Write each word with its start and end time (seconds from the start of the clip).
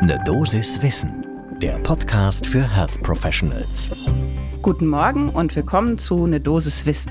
Ne 0.00 0.16
Dosis 0.24 0.80
Wissen, 0.80 1.26
der 1.60 1.76
Podcast 1.80 2.46
für 2.46 2.62
Health 2.62 3.02
Professionals. 3.02 3.90
Guten 4.62 4.86
Morgen 4.86 5.28
und 5.30 5.56
willkommen 5.56 5.98
zu 5.98 6.28
Ne 6.28 6.38
Dosis 6.38 6.86
Wissen. 6.86 7.10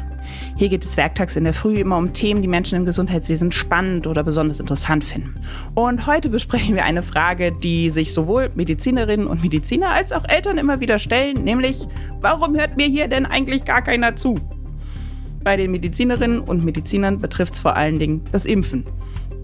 Hier 0.56 0.69
geht 0.69 0.85
es 0.85 0.95
werktags 0.95 1.35
in 1.35 1.43
der 1.43 1.53
Früh 1.53 1.79
immer 1.79 1.97
um 1.97 2.13
Themen, 2.13 2.42
die 2.42 2.47
Menschen 2.47 2.77
im 2.77 2.85
Gesundheitswesen 2.85 3.51
spannend 3.51 4.08
oder 4.08 4.23
besonders 4.23 4.61
interessant 4.61 5.03
finden. 5.03 5.35
Und 5.75 6.08
heute 6.08 6.29
besprechen 6.29 6.75
wir 6.75 6.85
eine 6.85 7.03
Frage, 7.03 7.51
die 7.51 7.89
sich 7.89 8.13
sowohl 8.13 8.52
Medizinerinnen 8.55 9.27
und 9.27 9.43
Mediziner 9.43 9.89
als 9.89 10.13
auch 10.13 10.23
Eltern 10.23 10.57
immer 10.57 10.79
wieder 10.79 10.97
stellen, 10.97 11.43
nämlich, 11.43 11.89
warum 12.21 12.55
hört 12.55 12.77
mir 12.77 12.88
hier 12.88 13.09
denn 13.09 13.25
eigentlich 13.25 13.65
gar 13.65 13.81
keiner 13.81 14.15
zu? 14.15 14.35
Bei 15.43 15.57
den 15.57 15.71
Medizinerinnen 15.71 16.39
und 16.39 16.63
Medizinern 16.63 17.19
betrifft 17.19 17.55
es 17.55 17.59
vor 17.59 17.75
allen 17.75 17.99
Dingen 17.99 18.23
das 18.31 18.45
Impfen. 18.45 18.85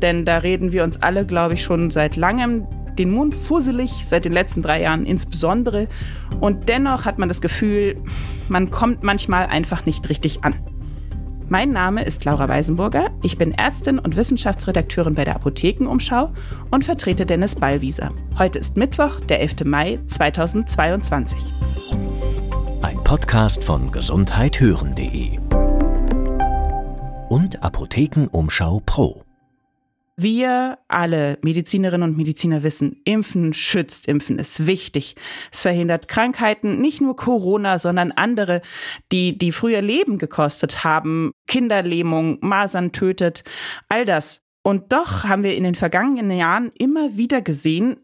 Denn 0.02 0.24
da 0.24 0.38
reden 0.38 0.72
wir 0.72 0.86
uns 0.86 1.02
alle, 1.02 1.26
glaube 1.26 1.56
ich, 1.56 1.64
schon 1.64 1.92
seit 1.92 2.16
langem 2.16 2.66
den 2.98 3.12
Mund 3.12 3.36
fusselig, 3.36 3.92
seit 4.06 4.26
den 4.26 4.34
letzten 4.34 4.62
drei 4.62 4.82
Jahren 4.82 5.06
insbesondere. 5.06 5.88
Und 6.40 6.70
dennoch 6.70 7.06
hat 7.06 7.20
man 7.20 7.30
das 7.30 7.42
Gefühl, 7.42 7.98
man 8.48 8.72
kommt 8.72 9.04
manchmal 9.04 9.48
einfach 9.48 9.86
nicht 9.86 10.10
richtig 10.10 10.44
an. 10.44 10.56
Mein 11.50 11.72
Name 11.72 12.04
ist 12.04 12.26
Laura 12.26 12.48
Weisenburger. 12.48 13.12
Ich 13.22 13.38
bin 13.38 13.52
Ärztin 13.54 14.00
und 14.00 14.16
Wissenschaftsredakteurin 14.16 15.14
bei 15.14 15.26
der 15.26 15.36
Apothekenumschau 15.36 16.32
und 16.72 16.86
vertrete 16.86 17.26
Dennis 17.26 17.56
Ballwieser. 17.56 18.12
Heute 18.38 18.60
ist 18.60 18.78
Mittwoch, 18.78 19.20
der 19.20 19.42
11. 19.42 19.66
Mai 19.66 20.00
2022. 20.08 21.38
Ein 22.82 23.04
Podcast 23.04 23.64
von 23.64 23.92
gesundheithören.de 23.92 25.38
und 27.30 27.64
Apothekenumschau 27.64 28.82
Pro. 28.86 29.23
Wir 30.16 30.78
alle 30.88 31.40
Medizinerinnen 31.42 32.08
und 32.08 32.18
Mediziner 32.18 32.62
wissen, 32.62 33.02
Impfen 33.04 33.54
schützt, 33.54 34.08
Impfen 34.08 34.38
ist 34.38 34.68
wichtig. 34.68 35.16
Es 35.52 35.64
verhindert 35.64 36.08
Krankheiten, 36.08 36.80
nicht 36.80 37.02
nur 37.02 37.16
Corona, 37.16 37.80
sondern 37.80 38.12
andere, 38.12 38.62
die, 39.12 39.38
die 39.38 39.52
früher 39.52 39.82
Leben 39.82 40.20
gekostet 40.20 40.84
haben. 40.84 41.32
Kinderlähmung, 41.48 42.38
Masern 42.42 42.92
tötet, 42.92 43.44
all 43.90 44.06
das. 44.06 44.42
Und 44.62 44.94
doch 44.94 45.26
haben 45.26 45.44
wir 45.44 45.56
in 45.56 45.64
den 45.64 45.76
vergangenen 45.76 46.38
Jahren 46.38 46.72
immer 46.78 47.18
wieder 47.18 47.42
gesehen, 47.42 47.98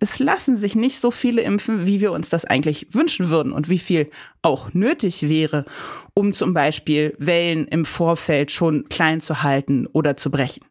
es 0.00 0.18
lassen 0.18 0.56
sich 0.56 0.74
nicht 0.74 0.98
so 0.98 1.10
viele 1.10 1.42
impfen, 1.42 1.86
wie 1.86 2.00
wir 2.00 2.12
uns 2.12 2.30
das 2.30 2.46
eigentlich 2.46 2.88
wünschen 2.94 3.28
würden 3.28 3.52
und 3.52 3.68
wie 3.68 3.78
viel 3.78 4.10
auch 4.42 4.72
nötig 4.72 5.28
wäre, 5.28 5.66
um 6.14 6.32
zum 6.32 6.54
Beispiel 6.54 7.14
Wellen 7.18 7.66
im 7.68 7.84
Vorfeld 7.84 8.50
schon 8.50 8.88
klein 8.88 9.20
zu 9.20 9.42
halten 9.42 9.86
oder 9.86 10.16
zu 10.16 10.30
brechen. 10.30 10.69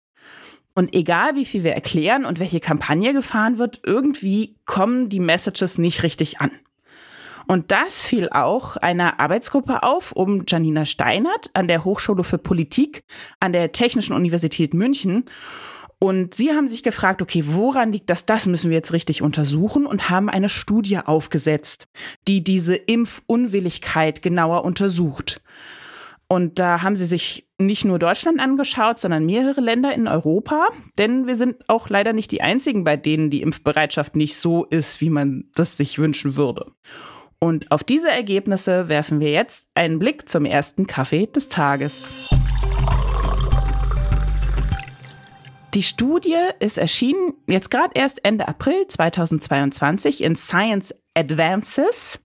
Und 0.79 0.95
egal 0.95 1.35
wie 1.35 1.43
viel 1.43 1.65
wir 1.65 1.73
erklären 1.73 2.23
und 2.23 2.39
welche 2.39 2.61
Kampagne 2.61 3.11
gefahren 3.11 3.57
wird, 3.57 3.81
irgendwie 3.85 4.55
kommen 4.65 5.09
die 5.09 5.19
Messages 5.19 5.77
nicht 5.77 6.03
richtig 6.03 6.39
an. 6.39 6.51
Und 7.47 7.73
das 7.73 8.01
fiel 8.01 8.29
auch 8.29 8.77
einer 8.77 9.19
Arbeitsgruppe 9.19 9.83
auf 9.83 10.13
um 10.13 10.45
Janina 10.47 10.85
Steinert 10.85 11.49
an 11.53 11.67
der 11.67 11.83
Hochschule 11.83 12.23
für 12.23 12.37
Politik 12.37 13.03
an 13.41 13.51
der 13.51 13.73
Technischen 13.73 14.13
Universität 14.13 14.73
München. 14.73 15.25
Und 15.99 16.33
sie 16.33 16.51
haben 16.51 16.69
sich 16.69 16.81
gefragt, 16.81 17.21
okay, 17.21 17.43
woran 17.45 17.91
liegt 17.91 18.09
das? 18.09 18.25
Das 18.25 18.45
müssen 18.45 18.69
wir 18.69 18.77
jetzt 18.77 18.93
richtig 18.93 19.21
untersuchen 19.21 19.85
und 19.85 20.09
haben 20.09 20.29
eine 20.29 20.47
Studie 20.47 20.99
aufgesetzt, 20.99 21.89
die 22.25 22.41
diese 22.41 22.77
Impfunwilligkeit 22.77 24.21
genauer 24.21 24.63
untersucht. 24.63 25.41
Und 26.31 26.59
da 26.59 26.83
haben 26.83 26.95
sie 26.95 27.05
sich 27.05 27.47
nicht 27.57 27.85
nur 27.85 27.97
Deutschland 27.97 28.39
angeschaut, 28.39 28.99
sondern 28.99 29.25
mehrere 29.25 29.61
Länder 29.61 29.95
in 29.95 30.07
Europa. 30.07 30.67
Denn 30.99 31.25
wir 31.25 31.35
sind 31.35 31.67
auch 31.67 31.89
leider 31.89 32.13
nicht 32.13 32.29
die 32.31 32.41
einzigen, 32.41 32.83
bei 32.83 32.97
denen 32.97 33.31
die 33.31 33.41
Impfbereitschaft 33.41 34.15
nicht 34.15 34.37
so 34.37 34.63
ist, 34.65 35.01
wie 35.01 35.09
man 35.09 35.45
das 35.55 35.75
sich 35.75 35.97
wünschen 35.97 36.35
würde. 36.35 36.71
Und 37.39 37.71
auf 37.71 37.83
diese 37.83 38.11
Ergebnisse 38.11 38.89
werfen 38.89 39.19
wir 39.19 39.31
jetzt 39.31 39.67
einen 39.73 39.97
Blick 39.97 40.29
zum 40.29 40.45
ersten 40.45 40.85
Kaffee 40.85 41.25
des 41.25 41.49
Tages. 41.49 42.11
Die 45.73 45.83
Studie 45.83 46.35
ist 46.59 46.77
erschienen 46.77 47.33
jetzt 47.47 47.71
gerade 47.71 47.91
erst 47.95 48.23
Ende 48.23 48.47
April 48.47 48.85
2022 48.87 50.21
in 50.21 50.35
Science 50.35 50.93
Advances. 51.15 52.19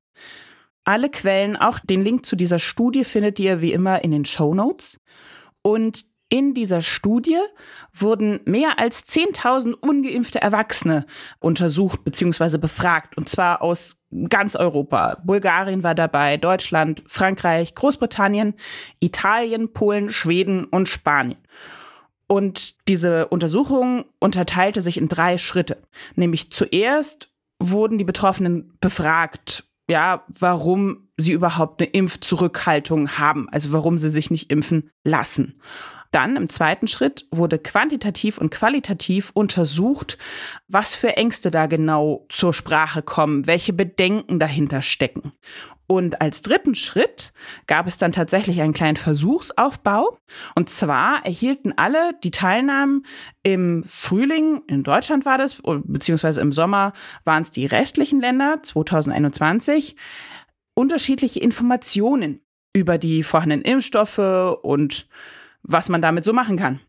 Alle 0.84 1.09
Quellen, 1.09 1.56
auch 1.56 1.78
den 1.78 2.03
Link 2.03 2.27
zu 2.27 2.37
dieser 2.37 2.59
Studie 2.59 3.05
findet 3.05 3.41
ihr 3.41 3.61
wie 3.61 3.72
immer 3.72 4.05
in 4.05 4.11
den 4.11 4.25
Show 4.25 4.55
Notes. 4.55 4.99
Und 5.62 6.05
in 6.28 6.53
dieser 6.53 6.83
Studie 6.83 7.39
wurden 7.93 8.41
mehr 8.45 8.78
als 8.78 9.06
10.000 9.06 9.75
ungeimpfte 9.75 10.43
Erwachsene 10.43 11.06
untersucht 11.39 12.05
bzw. 12.05 12.59
befragt, 12.59 13.17
und 13.17 13.28
zwar 13.28 13.62
aus 13.62 13.97
ganz 14.28 14.56
Europa. 14.56 15.21
Bulgarien 15.25 15.83
war 15.83 15.94
dabei, 15.94 16.37
Deutschland, 16.37 17.03
Frankreich, 17.06 17.75
Großbritannien, 17.75 18.55
Italien, 19.00 19.73
Polen, 19.73 20.11
Schweden 20.11 20.65
und 20.65 20.89
Spanien. 20.89 21.39
Und 22.27 22.89
diese 22.89 23.28
Untersuchung 23.28 24.05
unterteilte 24.19 24.83
sich 24.83 24.97
in 24.97 25.09
drei 25.09 25.39
Schritte. 25.39 25.83
Nämlich 26.17 26.50
zuerst 26.50 27.31
wurden 27.61 27.99
die 27.99 28.05
Betroffenen 28.05 28.77
befragt, 28.81 29.65
ja, 29.89 30.25
warum 30.28 31.09
sie 31.17 31.33
überhaupt 31.33 31.81
eine 31.81 31.91
Impfzurückhaltung 31.91 33.19
haben, 33.19 33.49
also 33.50 33.72
warum 33.72 33.99
sie 33.99 34.11
sich 34.11 34.31
nicht 34.31 34.50
impfen 34.50 34.91
lassen. 35.05 35.61
Dann 36.15 36.37
im 36.37 36.49
zweiten 36.49 36.87
Schritt 36.87 37.27
wurde 37.33 37.59
quantitativ 37.59 38.39
und 38.39 38.53
qualitativ 38.53 39.33
untersucht, 39.35 40.17
was 40.69 40.95
für 40.95 41.17
Ängste 41.17 41.51
da 41.51 41.67
genau 41.67 42.25
zur 42.29 42.55
Sprache 42.55 43.03
kommen, 43.03 43.49
welche 43.49 43.73
Bedenken 43.73 44.39
dahinter 44.39 44.81
stecken. 44.81 45.33
Und 45.89 46.21
als 46.21 46.43
dritten 46.43 46.77
Schritt 46.77 47.33
gab 47.67 47.89
es 47.89 47.99
dann 47.99 48.13
tatsächlich 48.13 48.61
einen 48.61 48.73
kleinen 48.73 48.97
Versuchsaufbau. 48.97 50.17
Und 50.55 50.71
zwar 50.71 51.27
erhielten 51.27 51.73
alle, 51.77 52.13
die 52.23 52.31
teilnahmen 52.31 53.05
im 53.43 53.83
Frühling, 53.83 54.63
in 54.69 54.85
Deutschland 54.85 55.25
war 55.25 55.37
das, 55.37 55.61
beziehungsweise 55.65 56.41
im 56.41 56.53
Sommer 56.53 56.93
waren 57.25 57.43
es 57.43 57.51
die 57.51 57.67
restlichen 57.67 58.21
Länder, 58.21 58.61
2021, 58.63 59.97
unterschiedliche 60.75 61.41
Informationen 61.41 62.41
über 62.73 62.99
die 62.99 63.25
vorhandenen 63.25 63.65
Impfstoffe 63.65 64.57
und 64.63 65.09
was 65.65 65.89
man 65.89 66.03
damit 66.03 66.25
so 66.25 66.33
machen 66.33 66.57
kann. 66.57 66.81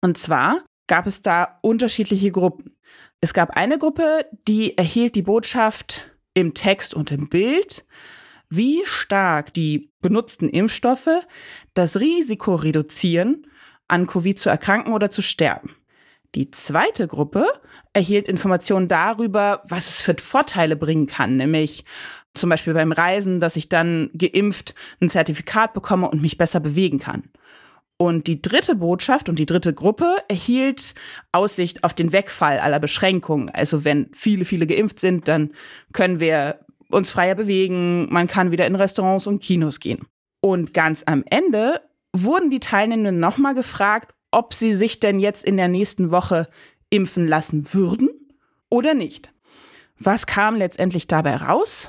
Und 0.00 0.16
zwar 0.16 0.64
gab 0.86 1.06
es 1.06 1.22
da 1.22 1.58
unterschiedliche 1.60 2.30
Gruppen. 2.30 2.76
Es 3.20 3.34
gab 3.34 3.50
eine 3.50 3.78
Gruppe, 3.78 4.26
die 4.48 4.76
erhielt 4.78 5.14
die 5.14 5.22
Botschaft 5.22 6.10
im 6.34 6.54
Text 6.54 6.94
und 6.94 7.10
im 7.12 7.28
Bild, 7.28 7.84
wie 8.48 8.82
stark 8.84 9.54
die 9.54 9.90
benutzten 10.00 10.48
Impfstoffe 10.48 11.08
das 11.74 12.00
Risiko 12.00 12.54
reduzieren, 12.54 13.46
an 13.88 14.06
Covid 14.06 14.38
zu 14.38 14.48
erkranken 14.48 14.92
oder 14.92 15.10
zu 15.10 15.22
sterben. 15.22 15.74
Die 16.34 16.50
zweite 16.50 17.08
Gruppe 17.08 17.46
erhielt 17.92 18.26
Informationen 18.26 18.88
darüber, 18.88 19.62
was 19.64 19.88
es 19.88 20.00
für 20.00 20.16
Vorteile 20.18 20.76
bringen 20.76 21.06
kann, 21.06 21.36
nämlich 21.36 21.84
zum 22.34 22.48
Beispiel 22.48 22.72
beim 22.72 22.92
Reisen, 22.92 23.38
dass 23.38 23.56
ich 23.56 23.68
dann 23.68 24.10
geimpft 24.14 24.74
ein 25.00 25.10
Zertifikat 25.10 25.74
bekomme 25.74 26.08
und 26.08 26.22
mich 26.22 26.38
besser 26.38 26.60
bewegen 26.60 26.98
kann. 26.98 27.24
Und 27.98 28.26
die 28.26 28.42
dritte 28.42 28.74
Botschaft 28.74 29.28
und 29.28 29.38
die 29.38 29.46
dritte 29.46 29.72
Gruppe 29.72 30.16
erhielt 30.28 30.94
Aussicht 31.30 31.84
auf 31.84 31.94
den 31.94 32.12
Wegfall 32.12 32.58
aller 32.58 32.80
Beschränkungen. 32.80 33.48
Also 33.48 33.84
wenn 33.84 34.10
viele, 34.12 34.44
viele 34.44 34.66
geimpft 34.66 34.98
sind, 34.98 35.28
dann 35.28 35.52
können 35.92 36.18
wir 36.18 36.60
uns 36.90 37.10
freier 37.10 37.34
bewegen, 37.34 38.12
man 38.12 38.26
kann 38.26 38.50
wieder 38.50 38.66
in 38.66 38.74
Restaurants 38.74 39.26
und 39.26 39.42
Kinos 39.42 39.80
gehen. 39.80 40.06
Und 40.40 40.74
ganz 40.74 41.04
am 41.06 41.24
Ende 41.30 41.80
wurden 42.12 42.50
die 42.50 42.60
Teilnehmenden 42.60 43.20
nochmal 43.20 43.54
gefragt, 43.54 44.14
ob 44.30 44.54
sie 44.54 44.72
sich 44.72 45.00
denn 45.00 45.20
jetzt 45.20 45.44
in 45.44 45.56
der 45.56 45.68
nächsten 45.68 46.10
Woche 46.10 46.48
impfen 46.90 47.26
lassen 47.26 47.72
würden 47.72 48.10
oder 48.68 48.94
nicht. 48.94 49.32
Was 49.98 50.26
kam 50.26 50.56
letztendlich 50.56 51.06
dabei 51.06 51.36
raus? 51.36 51.88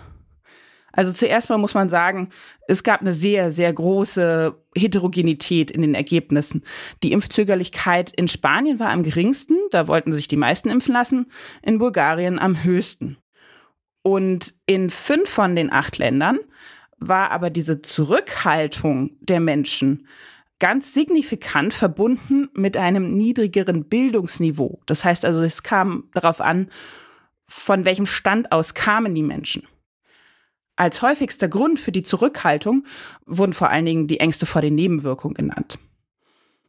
Also 0.94 1.12
zuerst 1.12 1.50
mal 1.50 1.57
muss 1.57 1.74
man 1.74 1.90
sagen, 1.90 2.30
es 2.68 2.84
gab 2.84 3.01
eine 3.01 3.13
sehr, 3.13 3.51
sehr 3.51 3.74
große 3.74 4.56
Heterogenität 4.75 5.72
in 5.72 5.81
den 5.81 5.95
Ergebnissen. 5.95 6.63
Die 7.01 7.12
Impfzögerlichkeit 7.12 8.12
in 8.16 8.28
Spanien 8.28 8.80
war 8.80 8.90
am 8.90 9.04
geringsten, 9.04 9.57
da 9.72 9.88
wollten 9.88 10.13
sich 10.13 10.28
die 10.28 10.38
meisten 10.38 10.69
impfen 10.69 10.94
lassen, 10.94 11.31
in 11.63 11.80
Bulgarien 11.80 12.40
am 12.40 12.63
höchsten. 12.63 13.18
Und 14.04 14.54
in 14.68 14.90
fünf 14.90 15.30
von 15.30 15.56
den 15.56 15.74
acht 15.74 15.98
Ländern 15.98 16.40
war 17.00 17.31
aber 17.31 17.50
diese 17.50 17.81
Zurückhaltung 17.81 19.18
der 19.22 19.40
Menschen 19.40 20.07
ganz 20.60 20.94
signifikant 20.94 21.74
verbunden 21.74 22.50
mit 22.54 22.78
einem 22.78 23.18
niedrigeren 23.18 23.86
Bildungsniveau. 23.90 24.81
Das 24.86 25.04
heißt 25.04 25.25
also, 25.25 25.42
es 25.42 25.63
kam 25.63 26.06
darauf 26.13 26.40
an, 26.40 26.69
von 27.48 27.84
welchem 27.84 28.06
Stand 28.06 28.51
aus 28.51 28.74
kamen 28.74 29.16
die 29.16 29.24
Menschen. 29.24 29.63
Als 30.75 31.02
häufigster 31.02 31.48
Grund 31.48 31.80
für 31.80 31.92
die 31.92 32.04
Zurückhaltung 32.04 32.86
wurden 33.25 33.54
vor 33.54 33.70
allen 33.70 33.86
Dingen 33.86 34.08
die 34.08 34.20
Ängste 34.20 34.46
vor 34.46 34.62
den 34.62 34.75
Nebenwirkungen 34.75 35.36
genannt. 35.36 35.78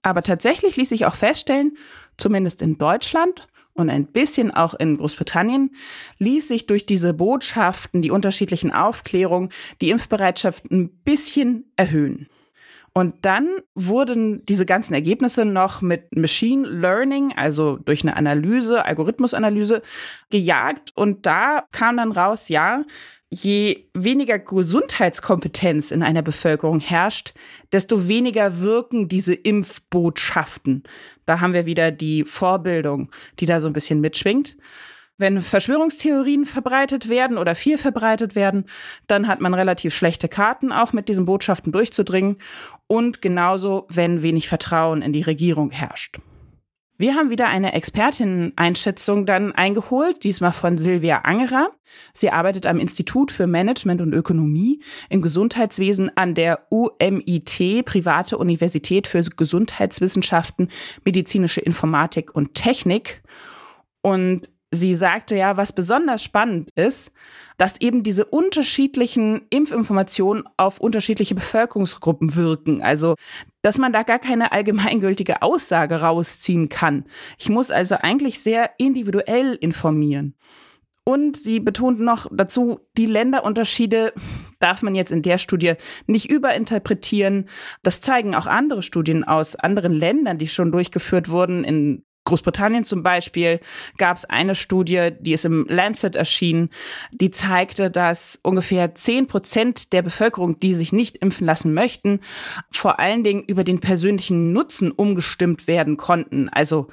Aber 0.03 0.23
tatsächlich 0.23 0.77
ließ 0.77 0.91
sich 0.91 1.07
auch 1.07 1.15
feststellen, 1.15 1.79
zumindest 2.19 2.61
in 2.61 2.77
Deutschland 2.77 3.49
und 3.73 3.91
ein 3.91 4.07
bisschen 4.07 4.53
auch 4.53 4.75
in 4.75 4.99
Großbritannien, 4.99 5.75
ließ 6.19 6.49
sich 6.49 6.67
durch 6.67 6.87
diese 6.87 7.15
Botschaften, 7.15 8.03
die 8.03 8.11
unterschiedlichen 8.11 8.73
Aufklärungen, 8.73 9.51
die 9.81 9.91
Impfbereitschaft 9.91 10.71
ein 10.71 10.91
bisschen 10.91 11.73
erhöhen. 11.77 12.29
Und 12.97 13.25
dann 13.25 13.49
wurden 13.75 14.47
diese 14.47 14.65
ganzen 14.65 14.95
Ergebnisse 14.95 15.45
noch 15.45 15.83
mit 15.83 16.17
Machine 16.17 16.69
Learning, 16.69 17.33
also 17.37 17.77
durch 17.77 18.03
eine 18.03 18.17
Analyse, 18.17 18.85
Algorithmusanalyse, 18.85 19.83
gejagt. 20.31 20.93
Und 20.95 21.27
da 21.27 21.65
kam 21.73 21.97
dann 21.97 22.13
raus, 22.13 22.49
ja, 22.49 22.85
je 23.35 23.89
weniger 23.95 24.39
Gesundheitskompetenz 24.39 25.91
in 25.91 26.03
einer 26.03 26.23
Bevölkerung 26.23 26.81
herrscht, 26.81 27.35
desto 27.73 28.07
weniger 28.07 28.61
wirken 28.61 29.09
diese 29.09 29.35
Impfbotschaften. 29.35 30.85
Da 31.27 31.41
haben 31.41 31.53
wir 31.53 31.67
wieder 31.67 31.91
die 31.91 32.25
Vorbildung, 32.25 33.11
die 33.41 33.47
da 33.47 33.61
so 33.61 33.67
ein 33.67 33.73
bisschen 33.73 34.01
mitschwingt. 34.01 34.57
Wenn 35.17 35.41
Verschwörungstheorien 35.41 36.45
verbreitet 36.45 37.09
werden 37.09 37.39
oder 37.39 37.55
viel 37.55 37.79
verbreitet 37.79 38.35
werden, 38.35 38.67
dann 39.07 39.29
hat 39.29 39.41
man 39.41 39.55
relativ 39.55 39.95
schlechte 39.95 40.29
Karten, 40.29 40.73
auch 40.73 40.93
mit 40.93 41.09
diesen 41.09 41.25
Botschaften 41.25 41.73
durchzudringen. 41.73 42.39
Und 42.89 43.23
genauso, 43.23 43.87
wenn 43.89 44.23
wenig 44.23 44.49
Vertrauen 44.49 45.03
in 45.03 45.13
die 45.13 45.23
Regierung 45.23 45.71
herrscht. 45.71 46.19
Wir 46.97 47.17
haben 47.17 47.31
wieder 47.31 47.49
eine 47.49 47.73
Expertinnen-Einschätzung 47.73 49.27
dann 49.27 49.51
eingeholt, 49.51 50.23
diesmal 50.23 50.53
von 50.53 50.79
Silvia 50.79 51.23
Angerer. 51.23 51.71
Sie 52.13 52.31
arbeitet 52.31 52.67
am 52.67 52.79
Institut 52.79 53.33
für 53.33 53.49
Management 53.49 54.01
und 54.01 54.13
Ökonomie 54.13 54.81
im 55.09 55.21
Gesundheitswesen 55.21 56.17
an 56.17 56.37
der 56.37 56.69
UMIT, 56.71 57.85
Private 57.85 58.39
Universität 58.39 59.09
für 59.09 59.23
Gesundheitswissenschaften, 59.23 60.69
medizinische 61.05 61.61
Informatik 61.61 62.33
und 62.33 62.55
Technik. 62.55 63.25
Und 64.01 64.51
sie 64.75 64.95
sagte 64.95 65.37
ja, 65.37 65.57
was 65.57 65.73
besonders 65.73 66.23
spannend 66.23 66.71
ist, 66.75 67.13
dass 67.57 67.81
eben 67.81 68.03
diese 68.03 68.25
unterschiedlichen 68.25 69.43
Impfinformationen 69.51 70.45
auf 70.57 70.81
unterschiedliche 70.81 71.35
Bevölkerungsgruppen 71.35 72.35
wirken. 72.35 72.83
Also, 72.83 73.15
dass 73.63 73.79
man 73.79 73.93
da 73.93 74.03
gar 74.03 74.19
keine 74.19 74.53
allgemeingültige 74.53 75.43
Aussage 75.43 76.01
rausziehen 76.01 76.69
kann. 76.69 77.05
Ich 77.39 77.49
muss 77.49 77.71
also 77.71 77.97
eigentlich 77.97 78.41
sehr 78.41 78.71
individuell 78.79 79.55
informieren. 79.55 80.35
Und 81.05 81.37
sie 81.37 81.61
betont 81.61 82.01
noch 82.01 82.27
dazu, 82.33 82.81
die 82.97 83.07
Länderunterschiede 83.07 84.15
darf 84.59 84.81
man 84.81 84.95
jetzt 84.95 85.13
in 85.13 85.21
der 85.21 85.37
Studie 85.37 85.75
nicht 86.07 86.31
überinterpretieren. 86.31 87.49
Das 87.83 88.01
zeigen 88.01 88.35
auch 88.35 88.47
andere 88.47 88.83
Studien 88.83 89.23
aus 89.23 89.55
anderen 89.55 89.93
Ländern, 89.93 90.39
die 90.39 90.49
schon 90.49 90.73
durchgeführt 90.73 91.29
wurden 91.29 91.63
in 91.63 92.05
Großbritannien 92.25 92.85
zum 92.85 93.03
Beispiel 93.03 93.61
gab 93.99 94.17
es 94.17 94.25
eine 94.25 94.55
Studie, 94.55 95.11
die 95.21 95.35
ist 95.35 95.45
im 95.45 95.67
Lancet 95.69 96.17
erschienen, 96.17 96.71
die 97.13 97.31
zeigte, 97.31 97.91
dass 97.91 98.39
ungefähr 98.43 98.95
10 98.95 99.27
Prozent 99.27 99.93
der 99.93 100.03
Bevölkerung, 100.03 100.59
die 100.59 100.75
sich 100.75 100.93
nicht 100.93 101.19
impfen 101.19 101.47
lassen 101.47 101.75
möchten, 101.75 102.21
vor 102.71 102.99
allen 102.99 103.25
Dingen 103.25 103.45
über 103.45 103.63
den 103.63 103.81
persönlichen 103.81 104.53
Nutzen 104.53 104.91
umgestimmt 104.91 105.67
werden 105.67 105.97
konnten. 105.99 106.49
Also 106.49 106.89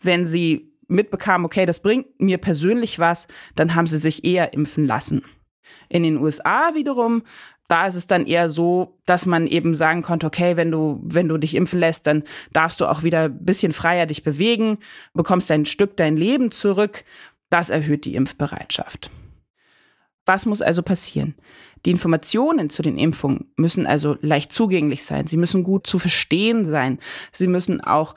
wenn 0.00 0.26
sie 0.26 0.70
mitbekamen, 0.86 1.46
okay, 1.46 1.64
das 1.64 1.80
bringt 1.80 2.20
mir 2.20 2.38
persönlich 2.38 2.98
was, 2.98 3.26
dann 3.54 3.74
haben 3.74 3.86
sie 3.86 3.98
sich 3.98 4.24
eher 4.24 4.52
impfen 4.52 4.84
lassen. 4.84 5.22
In 5.88 6.02
den 6.02 6.16
USA 6.18 6.74
wiederum 6.74 7.22
da 7.68 7.86
ist 7.86 7.94
es 7.94 8.06
dann 8.06 8.26
eher 8.26 8.50
so, 8.50 8.98
dass 9.06 9.26
man 9.26 9.46
eben 9.46 9.74
sagen 9.74 10.02
konnte, 10.02 10.26
okay, 10.26 10.56
wenn 10.56 10.70
du, 10.70 11.00
wenn 11.02 11.28
du 11.28 11.38
dich 11.38 11.54
impfen 11.54 11.78
lässt, 11.78 12.06
dann 12.06 12.24
darfst 12.52 12.80
du 12.80 12.86
auch 12.86 13.02
wieder 13.02 13.24
ein 13.24 13.44
bisschen 13.44 13.72
freier 13.72 14.06
dich 14.06 14.22
bewegen, 14.22 14.78
bekommst 15.14 15.50
ein 15.50 15.64
Stück 15.64 15.96
dein 15.96 16.16
Leben 16.16 16.50
zurück. 16.50 17.04
Das 17.50 17.70
erhöht 17.70 18.04
die 18.04 18.16
Impfbereitschaft. 18.16 19.10
Was 20.26 20.46
muss 20.46 20.62
also 20.62 20.82
passieren? 20.82 21.34
Die 21.84 21.90
Informationen 21.90 22.70
zu 22.70 22.80
den 22.80 22.96
Impfungen 22.96 23.52
müssen 23.56 23.86
also 23.86 24.16
leicht 24.20 24.52
zugänglich 24.52 25.04
sein. 25.04 25.26
Sie 25.26 25.36
müssen 25.36 25.64
gut 25.64 25.86
zu 25.86 25.98
verstehen 25.98 26.64
sein. 26.64 26.98
Sie 27.30 27.46
müssen 27.46 27.82
auch 27.82 28.14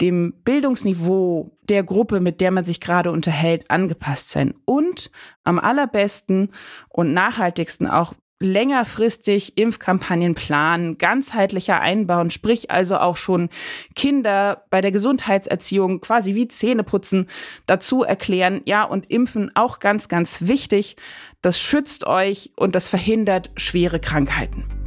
dem 0.00 0.32
Bildungsniveau 0.44 1.56
der 1.68 1.82
Gruppe, 1.82 2.20
mit 2.20 2.40
der 2.40 2.50
man 2.50 2.64
sich 2.64 2.80
gerade 2.80 3.10
unterhält, 3.10 3.70
angepasst 3.70 4.30
sein. 4.30 4.54
Und 4.64 5.10
am 5.44 5.58
allerbesten 5.58 6.50
und 6.88 7.12
nachhaltigsten 7.12 7.86
auch 7.86 8.14
längerfristig 8.40 9.58
Impfkampagnen 9.58 10.34
planen, 10.34 10.96
ganzheitlicher 10.96 11.80
einbauen, 11.80 12.30
sprich 12.30 12.70
also 12.70 12.98
auch 12.98 13.16
schon 13.16 13.48
Kinder 13.96 14.64
bei 14.70 14.80
der 14.80 14.92
Gesundheitserziehung 14.92 16.00
quasi 16.00 16.34
wie 16.34 16.46
Zähneputzen 16.46 17.26
dazu 17.66 18.04
erklären, 18.04 18.62
ja, 18.64 18.84
und 18.84 19.10
Impfen 19.10 19.50
auch 19.54 19.80
ganz, 19.80 20.08
ganz 20.08 20.46
wichtig. 20.46 20.96
Das 21.42 21.60
schützt 21.60 22.06
euch 22.06 22.52
und 22.56 22.74
das 22.74 22.88
verhindert 22.88 23.50
schwere 23.56 23.98
Krankheiten. 23.98 24.77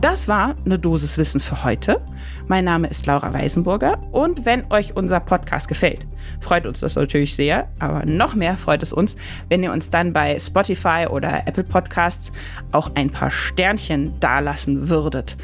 Das 0.00 0.28
war 0.28 0.54
eine 0.64 0.78
Dosis 0.78 1.18
Wissen 1.18 1.40
für 1.40 1.62
heute. 1.62 2.00
Mein 2.48 2.64
Name 2.64 2.88
ist 2.88 3.04
Laura 3.04 3.34
Weisenburger 3.34 3.98
und 4.12 4.46
wenn 4.46 4.70
euch 4.72 4.96
unser 4.96 5.20
Podcast 5.20 5.68
gefällt, 5.68 6.06
freut 6.40 6.64
uns 6.64 6.80
das 6.80 6.94
natürlich 6.94 7.36
sehr, 7.36 7.68
aber 7.78 8.06
noch 8.06 8.34
mehr 8.34 8.56
freut 8.56 8.82
es 8.82 8.94
uns, 8.94 9.14
wenn 9.50 9.62
ihr 9.62 9.72
uns 9.72 9.90
dann 9.90 10.14
bei 10.14 10.38
Spotify 10.38 11.06
oder 11.10 11.46
Apple 11.46 11.64
Podcasts 11.64 12.32
auch 12.72 12.90
ein 12.94 13.10
paar 13.10 13.30
Sternchen 13.30 14.18
dalassen 14.20 14.88
würdet. 14.88 15.36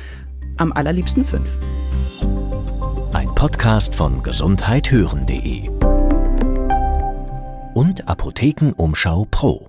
Am 0.56 0.72
allerliebsten 0.72 1.24
fünf. 1.24 1.58
Ein 3.12 3.34
Podcast 3.34 3.94
von 3.94 4.22
gesundheithören.de 4.22 5.68
und 7.74 8.08
Apothekenumschau 8.08 9.26
Pro. 9.30 9.68